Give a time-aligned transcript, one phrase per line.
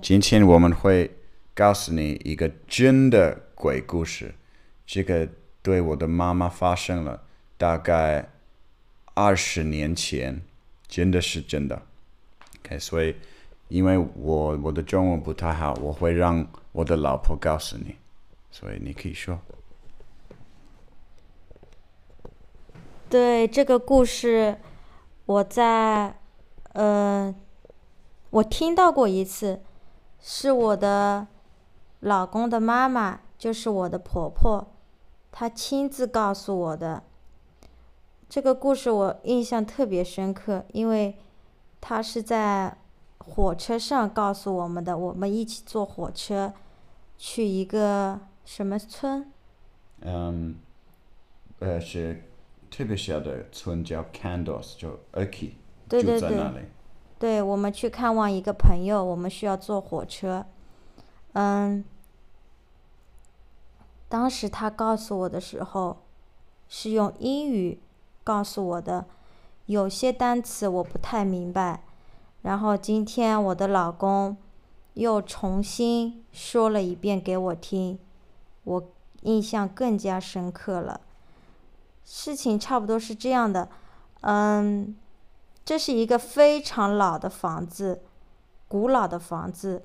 [0.00, 1.10] 今天我们会
[1.54, 4.34] 告诉你一个真的鬼故事，
[4.86, 5.28] 这个
[5.62, 7.22] 对我的妈妈发生了，
[7.56, 8.30] 大概
[9.14, 10.42] 二十年前，
[10.88, 11.82] 真的是真的。
[12.60, 13.14] OK，所以
[13.68, 17.96] 因为我我的中文不太好，我会让我的老婆告诉你，
[18.50, 19.38] 所以你可以说。
[23.08, 24.56] 对这个故事，
[25.26, 26.14] 我在
[26.72, 27.34] 呃，
[28.32, 29.60] 我听到过一次，
[30.18, 31.26] 是我的
[32.00, 34.72] 老公的妈妈，就是我的婆婆，
[35.30, 37.02] 她亲自告诉我的。
[38.30, 41.18] 这个故事我印象特别深刻，因为
[41.78, 42.74] 她是在
[43.18, 44.96] 火车上告诉我们的。
[44.96, 46.54] 我们一起坐火车
[47.18, 49.30] 去一个什么村？
[50.00, 50.56] 嗯，
[51.58, 52.22] 呃，是
[52.70, 55.50] 特别小的村叫 Candles，叫 Aki，
[55.86, 56.60] 对对对就在那里。
[57.22, 60.44] 对，我们去看望一个朋友，我们需要坐火车。
[61.34, 61.84] 嗯，
[64.08, 65.98] 当时他告诉我的时候，
[66.68, 67.78] 是用英语
[68.24, 69.06] 告诉我的，
[69.66, 71.84] 有些单词我不太明白。
[72.42, 74.36] 然后今天我的老公
[74.94, 78.00] 又重新说了一遍给我听，
[78.64, 78.82] 我
[79.20, 81.00] 印象更加深刻了。
[82.04, 83.68] 事情差不多是这样的，
[84.22, 84.96] 嗯。
[85.64, 88.02] 这是一个非常老的房子，
[88.68, 89.84] 古老的房子，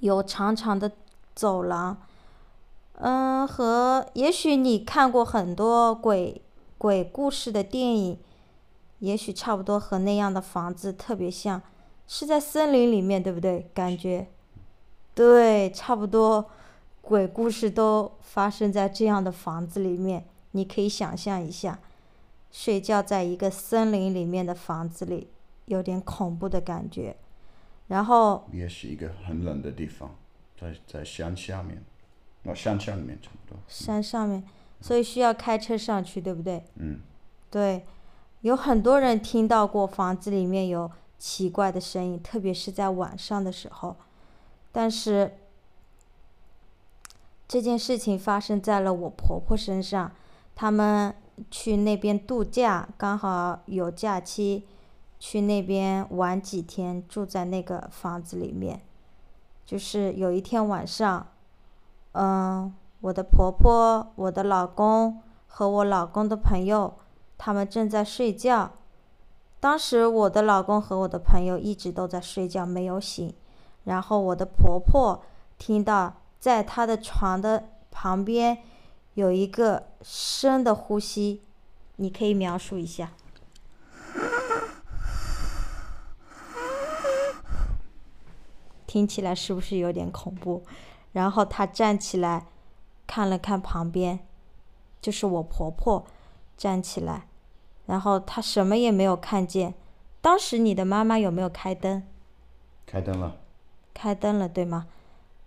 [0.00, 0.92] 有长长的
[1.34, 1.96] 走廊，
[2.94, 6.40] 嗯，和也许你看过很多鬼
[6.78, 8.18] 鬼故事的电影，
[9.00, 11.60] 也许差不多和那样的房子特别像，
[12.06, 13.68] 是在森林里面，对不对？
[13.74, 14.28] 感觉，
[15.14, 16.48] 对，差不多，
[17.00, 21.80] 鬼故事都发生在这样的房子里面，你可以想象一下。
[22.52, 25.30] 睡觉在一个森林里面的房子里，
[25.64, 27.16] 有点恐怖的感觉。
[27.88, 30.14] 然后也是一个很冷的地方，
[30.60, 31.82] 在在山下面，
[32.44, 33.58] 哦，山上面差不多。
[33.66, 34.44] 山上面，
[34.82, 36.62] 所以需要开车上去，对不对？
[36.76, 37.00] 嗯。
[37.50, 37.86] 对，
[38.42, 43.96] 有很多人听到过房子里面有奇怪的声音，特别是在晚上的时候。
[44.70, 45.38] 但是
[47.48, 50.12] 这件事情发生在了我婆婆身上，
[50.54, 51.14] 他们。
[51.50, 54.66] 去那边度假，刚好有假期，
[55.18, 58.80] 去那边玩几天，住在那个房子里面。
[59.64, 61.26] 就是有一天晚上，
[62.12, 66.94] 嗯，我的婆婆、我的老公和我老公的朋友，
[67.38, 68.70] 他们正在睡觉。
[69.60, 73.32] 当时我的老公和我的朋友一直都在睡觉，没有醒。
[73.84, 75.22] 然后我的婆婆
[75.58, 78.58] 听到在她的床的旁边。
[79.14, 81.42] 有一个深的呼吸，
[81.96, 83.12] 你可以描述一下。
[88.86, 90.62] 听起来是不是有点恐怖？
[91.12, 92.46] 然后他站起来，
[93.06, 94.26] 看了看旁边，
[95.00, 96.06] 就是我婆婆
[96.56, 97.26] 站起来，
[97.86, 99.74] 然后他什么也没有看见。
[100.20, 102.02] 当时你的妈妈有没有开灯？
[102.86, 103.36] 开灯了。
[103.92, 104.86] 开灯了，对吗？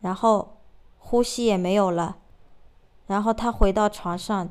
[0.00, 0.58] 然后
[0.98, 2.18] 呼吸也没有了。
[3.06, 4.48] 然后他回到床上，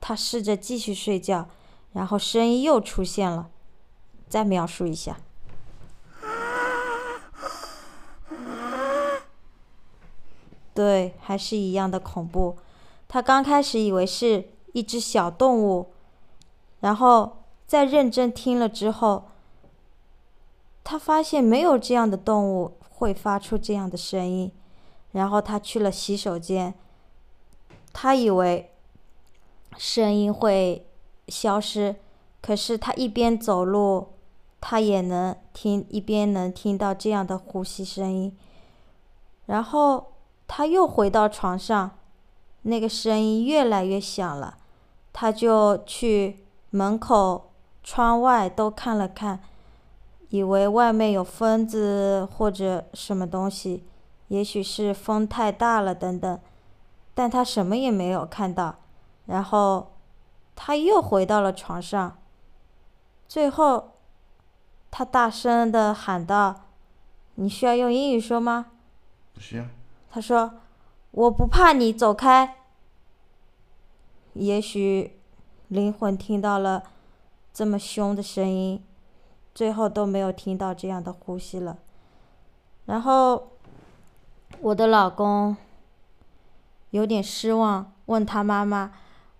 [0.00, 1.48] 他试着继续睡觉，
[1.92, 3.50] 然后声音又出现了，
[4.28, 5.16] 再描述一下。
[10.74, 12.56] 对，还是一样的恐怖。
[13.06, 15.92] 他刚开始以为是一只小动物，
[16.80, 19.26] 然后在认真听了之后，
[20.82, 24.50] 他发现没有这样的动物会发出这样的声音，
[25.12, 26.74] 然后他去了洗手间。
[27.94, 28.70] 他以为
[29.78, 30.86] 声音会
[31.28, 31.96] 消失，
[32.42, 34.08] 可是他一边走路，
[34.60, 38.36] 他也能听，一边能听到这样的呼吸声音。
[39.46, 40.12] 然后
[40.46, 41.98] 他又回到床上，
[42.62, 44.58] 那个声音越来越响了，
[45.12, 49.40] 他就去门口、窗外都看了看，
[50.30, 53.84] 以为外面有疯子或者什么东西，
[54.28, 56.40] 也许是风太大了等等。
[57.14, 58.76] 但他什么也没有看到，
[59.26, 59.94] 然后
[60.56, 62.18] 他又回到了床上。
[63.28, 63.92] 最后，
[64.90, 66.62] 他大声的喊道
[67.36, 68.66] ：“你需要用英语说吗
[69.32, 69.64] ？”“不需要。”
[70.10, 70.54] 他说
[71.12, 72.56] ：“我不怕你，走开。”
[74.34, 75.20] 也许
[75.68, 76.82] 灵魂听到了
[77.52, 78.84] 这么凶的声音，
[79.54, 81.78] 最后都没有听到这样的呼吸了。
[82.86, 83.50] 然后，
[84.60, 85.56] 我的老公。
[86.94, 88.92] 有点失望，问他妈妈：“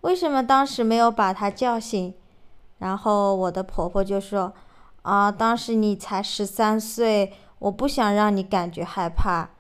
[0.03, 2.12] 为什么当时没有把他叫醒？”
[2.79, 4.53] 然后我的婆婆就说
[5.03, 9.51] ：“啊，当时你才十三岁，我不想让你感觉害怕。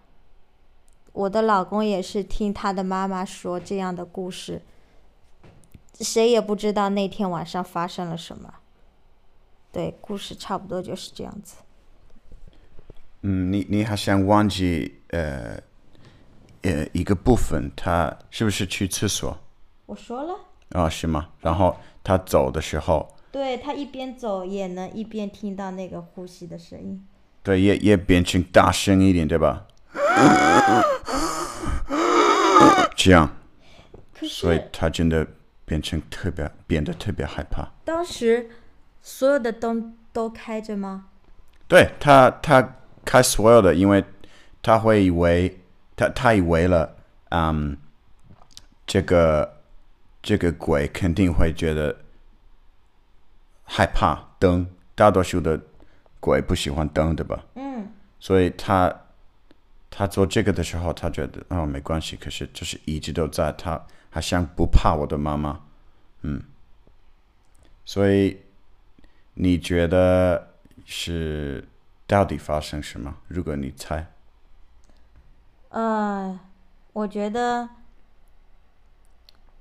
[1.12, 4.60] 我的老公也是听他的妈妈说这样的故事，
[6.00, 8.54] 谁也不知道那天晚上发生了什么。
[9.70, 11.58] 对，故事差不多就是这样子。
[13.22, 15.56] 嗯，你你好像忘记呃
[16.64, 19.38] 呃一个部分，他是不是去厕所？
[19.86, 20.34] 我说了。
[20.70, 21.28] 啊，是吗？
[21.40, 27.06] 然后他走的时候，对他一边走也能一边听到那个呼吸的声音。
[27.42, 29.66] 对，也也变成大声一点，对吧？
[32.96, 33.36] 这样，
[34.18, 35.26] 可所以他真的
[35.66, 37.68] 变成特别变得特别害怕。
[37.84, 38.50] 当时
[39.02, 41.06] 所有的灯都开着吗？
[41.68, 44.02] 对他，他开所有的，因为
[44.62, 45.60] 他会以为
[45.96, 46.96] 他他以为了，
[47.30, 47.76] 嗯，
[48.86, 49.62] 这个
[50.22, 51.96] 这个鬼肯定会觉得
[53.64, 55.60] 害怕灯，大多数的
[56.20, 57.44] 鬼不喜欢灯，对吧？
[57.54, 58.92] 嗯，所以他
[59.90, 63.80] 他做这个的时候，他觉得哦没关系，可是就是一直都在，他
[64.10, 65.60] 好像不怕我的妈妈，
[66.22, 66.42] 嗯，
[67.84, 68.40] 所以
[69.34, 70.54] 你觉得
[70.84, 71.66] 是
[72.06, 73.16] 到底发生什么？
[73.28, 74.13] 如果你猜，
[75.74, 76.38] 呃，
[76.92, 77.68] 我觉得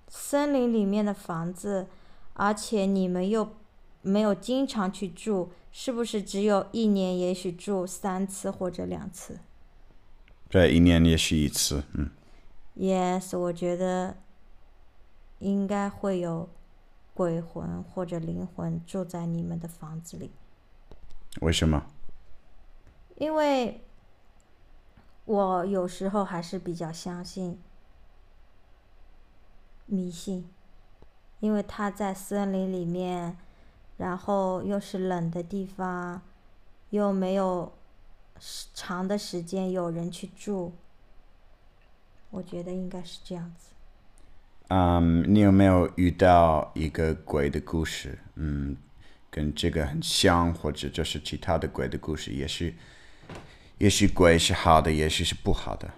[0.08, 1.88] 森林里面的房子，
[2.34, 3.56] 而且你们又
[4.04, 9.40] 没有经常去住，是不是只有一年也许住三次或者两次
[10.50, 12.12] 对，一年也许一次，嗯
[12.78, 14.16] ，？Yes，我觉得
[15.40, 16.48] 应该会有
[17.16, 20.30] 鬼魂或者灵魂住在你们的房子里。
[21.42, 21.88] 为什么？
[23.16, 23.82] 因为
[25.26, 27.58] 我有时候还是比较相信
[29.86, 30.50] 迷信，
[31.40, 33.38] 因为他在森林里面，
[33.98, 36.22] 然后又是冷的地方，
[36.90, 37.72] 又没有
[38.74, 40.74] 长的时间有人去住，
[42.32, 43.70] 我觉得应该是这样子。
[44.70, 48.18] 嗯，你有没有遇到一个鬼的故事？
[48.36, 48.76] 嗯，
[49.30, 52.74] 跟这个很像，或者就是其他的鬼的故事，也是，
[53.84, 55.92] 也许鬼是好的，也许是不好的。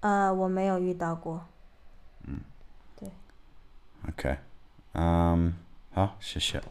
[0.00, 1.46] 呃，我没有遇到过
[2.24, 2.38] 嗯。
[4.06, 4.36] OK，
[4.92, 5.56] 嗯，
[5.90, 6.62] 好，谢谢。